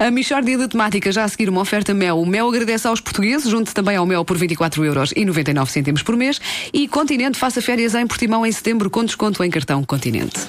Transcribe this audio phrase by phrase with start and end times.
[0.00, 2.20] A Michórdia de Temática já a seguir uma oferta Mel.
[2.20, 6.02] O Mel agradece aos portugueses, junte também ao Mel por 24 euros e 99 cêntimos
[6.02, 6.40] por mês.
[6.72, 10.40] E Continente faça férias em Portimão em setembro com desconto em cartão Continente.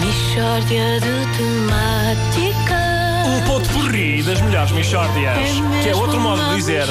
[0.00, 2.80] Michórdia de temática.
[3.26, 5.36] Um ponto porri das melhores Michórdias.
[5.36, 6.86] É que é outro modo de dizer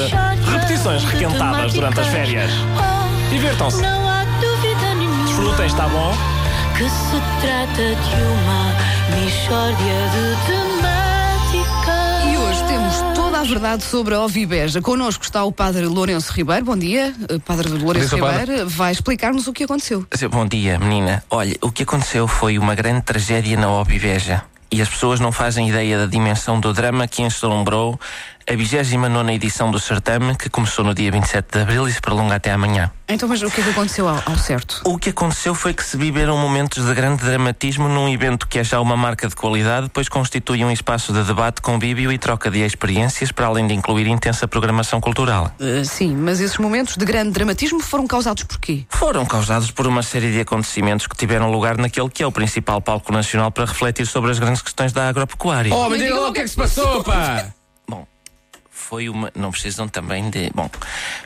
[0.52, 2.52] repetições requentadas durante as férias.
[2.78, 3.82] Oh, Divirtam-se.
[3.82, 5.24] Não há dúvida nenhuma.
[5.24, 6.39] Desfrutem, está bom?
[6.80, 8.74] Que se trata de uma
[9.20, 11.94] Michórdia de temática.
[12.26, 14.80] E hoje temos toda a verdade sobre a Ovibeja.
[14.80, 16.64] Connosco está o Padre Lourenço Ribeiro.
[16.64, 18.38] Bom dia, eh, Padre Lourenço Bom dia.
[18.38, 18.66] Ribeiro.
[18.70, 20.06] Vai explicar-nos o que aconteceu.
[20.30, 21.22] Bom dia, menina.
[21.28, 24.42] Olha, o que aconteceu foi uma grande tragédia na Obiveja.
[24.72, 28.00] E as pessoas não fazem ideia da dimensão do drama que ensolumbrou
[28.46, 32.34] a 29 edição do certame, que começou no dia 27 de abril e se prolonga
[32.34, 32.90] até amanhã.
[33.08, 34.82] Então, mas o que é que aconteceu ao, ao certo?
[34.84, 38.64] O que aconteceu foi que se viveram momentos de grande dramatismo num evento que é
[38.64, 42.60] já uma marca de qualidade, pois constitui um espaço de debate, convívio e troca de
[42.60, 45.52] experiências, para além de incluir intensa programação cultural.
[45.58, 48.84] Eh, sim, mas esses momentos de grande dramatismo foram causados por quê?
[48.88, 52.80] Foram causados por uma série de acontecimentos que tiveram lugar naquele que é o principal
[52.80, 55.74] palco nacional para refletir sobre as grandes questões da agropecuária.
[55.74, 57.59] Oh, mas diga lá o que é que se passou, pá!
[58.80, 59.30] Foi uma.
[59.36, 60.50] Não precisam também de.
[60.54, 60.68] Bom,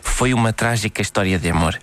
[0.03, 1.79] foi uma trágica história de amor.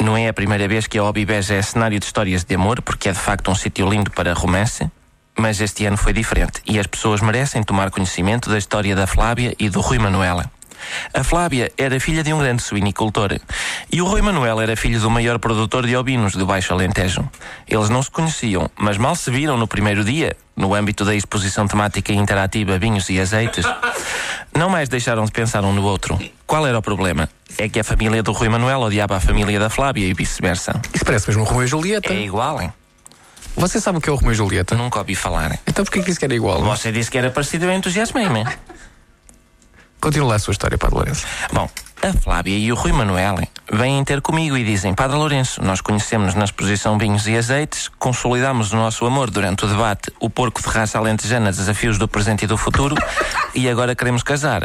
[0.00, 3.08] Não é a primeira vez que a Obibeja é cenário de histórias de amor, porque
[3.08, 4.90] é de facto um sítio lindo para romance.
[5.38, 9.54] Mas este ano foi diferente e as pessoas merecem tomar conhecimento da história da Flávia
[9.58, 10.50] e do Rui Manuela.
[11.14, 13.38] A Flávia era filha de um grande suinicultor
[13.90, 17.28] e o Rui Manuel era filho do maior produtor de ovinos do Baixo Alentejo.
[17.68, 21.66] Eles não se conheciam, mas mal se viram no primeiro dia, no âmbito da exposição
[21.66, 23.64] temática interativa Vinhos e Azeites.
[24.54, 26.18] Não mais deixaram de pensar um no outro.
[26.46, 27.28] Qual era o problema?
[27.56, 30.80] É que a família do Rui Manuel odiava a família da Flávia e vice-versa.
[30.92, 32.12] Isso parece mesmo o Romeu e Julieta.
[32.12, 32.72] É igual, hein?
[33.56, 34.74] Você sabe o que é o Romeu e Julieta?
[34.74, 35.58] Nunca ouvi falar.
[35.66, 36.62] Então porquê que disse que era igual?
[36.62, 38.46] Você disse que era parecido, eu entusiasmei-me.
[40.00, 41.26] Continua lá a sua história, Padre Lourenço.
[41.52, 41.68] Bom,
[42.02, 43.36] a Flávia e o Rui Manuel
[43.72, 48.72] vêm ter comigo e dizem: Padre Lourenço, nós conhecemos na exposição Vinhos e Azeites, consolidamos
[48.72, 52.46] o nosso amor durante o debate O Porco de Raça Alentejana, Desafios do Presente e
[52.48, 52.96] do Futuro,
[53.54, 54.62] e agora queremos casar.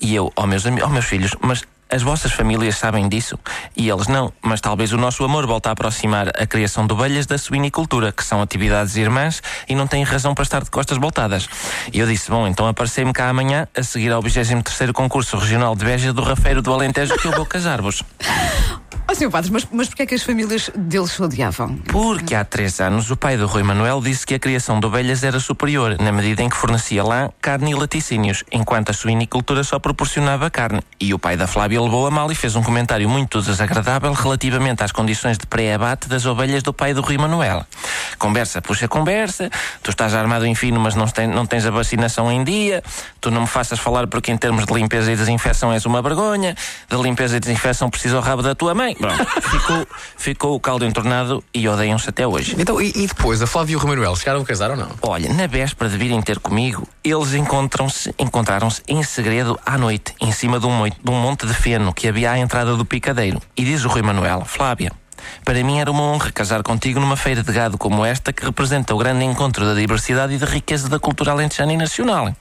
[0.00, 3.38] E eu, ó meus, ami- ó meus filhos, mas as vossas famílias sabem disso?
[3.76, 7.26] E eles não, mas talvez o nosso amor volte a aproximar a criação de ovelhas
[7.26, 11.48] da suinicultura, que são atividades irmãs e não têm razão para estar de costas voltadas.
[11.92, 15.84] E eu disse: Bom, então aparecei-me cá amanhã a seguir ao 23 Concurso Regional de
[15.84, 18.02] Beja do Rafeiro do Alentejo que eu vou casar-vos.
[19.10, 21.76] Oh, senhor Padre, mas, mas porquê é que as famílias deles se odiavam?
[21.88, 25.24] Porque há três anos o pai do Rui Manuel disse que a criação de ovelhas
[25.24, 29.80] era superior, na medida em que fornecia lá carne e laticínios, enquanto a suinicultura só
[29.80, 30.80] proporcionava carne.
[31.00, 34.84] E o pai da Flávia levou a mal e fez um comentário muito desagradável relativamente
[34.84, 37.66] às condições de pré-abate das ovelhas do pai do Rui Manuel.
[38.16, 39.50] Conversa puxa conversa,
[39.82, 42.80] tu estás armado em fino, mas não, tem- não tens a vacinação em dia,
[43.20, 46.54] tu não me faças falar porque em termos de limpeza e desinfecção és uma vergonha,
[46.88, 48.96] de limpeza e desinfecção precisa o rabo da tua mãe.
[49.00, 52.54] Pronto, ficou, ficou o caldo entornado e odeiam-se até hoje.
[52.58, 54.88] Então, e, e depois, a Flávia e o Romeu Manuel chegaram a casar ou não?
[55.02, 60.30] Olha, na véspera de virem ter comigo, eles encontram-se, encontraram-se em segredo à noite, em
[60.32, 63.40] cima de um, moi- de um monte de feno que havia à entrada do picadeiro.
[63.56, 64.92] E diz o Rui Manuel, Flávia,
[65.44, 68.94] para mim era uma honra casar contigo numa feira de gado como esta que representa
[68.94, 72.34] o grande encontro da diversidade e da riqueza da cultura alentejana e nacional.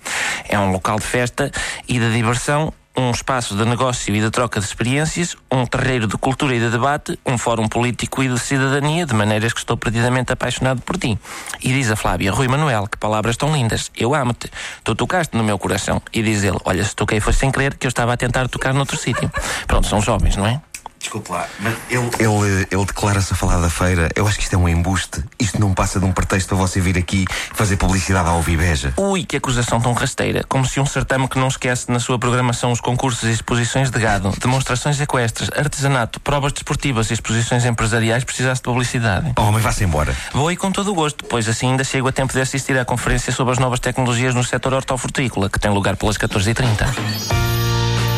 [0.48, 1.52] É um local de festa
[1.88, 6.18] e de diversão um espaço de negócio e de troca de experiências, um terreiro de
[6.18, 10.34] cultura e de debate, um fórum político e de cidadania, de maneiras que estou perdidamente
[10.34, 11.18] apaixonado por ti.
[11.64, 14.52] E diz a Flávia, Rui Manuel, que palavras tão lindas, eu amo-te,
[14.84, 16.02] tu tocaste no meu coração.
[16.12, 18.74] E diz ele, olha, se toquei foi sem querer, que eu estava a tentar tocar
[18.74, 19.32] noutro sítio.
[19.66, 20.62] Pronto, são jovens, não é?
[21.00, 24.10] Desculpe lá, mas ele, ele, ele declara-se a falar da feira.
[24.16, 25.24] Eu acho que isto é um embuste.
[25.40, 28.94] Isto não passa de um pretexto para você vir aqui fazer publicidade à Ovibeja.
[28.98, 30.44] Ui, que acusação tão rasteira.
[30.50, 33.98] Como se um certame que não esquece na sua programação os concursos e exposições de
[33.98, 39.34] gado, demonstrações equestres, artesanato, provas desportivas e exposições empresariais precisasse de publicidade.
[39.38, 40.14] Oh, mas vá-se embora.
[40.34, 42.84] Vou e com todo o gosto, pois assim ainda chego a tempo de assistir à
[42.84, 47.49] conferência sobre as novas tecnologias no setor hortofrutícola, que tem lugar pelas 14h30.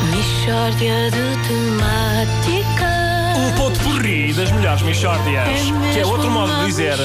[0.10, 2.92] Michórdia de temática.
[3.38, 5.48] Um ponto porri das melhores Michórdias.
[5.48, 6.96] É Que é outro modo de dizer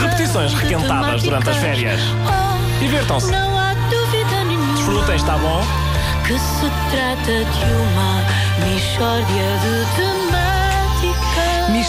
[0.00, 2.00] repetições requentadas durante as férias.
[2.26, 3.30] Oh, Divirtam-se.
[3.30, 4.74] Não há dúvida nenhuma.
[4.74, 5.62] Desfrutem, está bom?
[6.26, 8.24] Que se trata de uma
[8.66, 10.49] Michórdia de temática.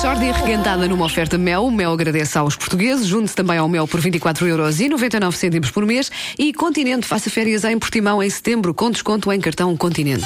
[0.02, 1.64] Michórdia requentada numa oferta Mel.
[1.64, 3.06] O Mel agradece aos portugueses.
[3.06, 6.12] Junte-se também ao Mel por 24 euros e 99 cêntimos por mês.
[6.40, 10.26] E Continente faça férias em Portimão em setembro com desconto em cartão Continente.